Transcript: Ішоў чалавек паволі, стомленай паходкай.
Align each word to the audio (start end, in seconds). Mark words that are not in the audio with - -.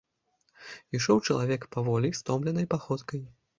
Ішоў 0.99 1.21
чалавек 1.29 1.69
паволі, 1.77 2.13
стомленай 2.23 2.71
паходкай. 2.75 3.25